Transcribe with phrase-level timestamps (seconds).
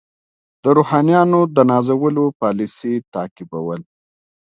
[0.63, 3.81] د روحانیونو د نازولو پالیسي تعقیبول.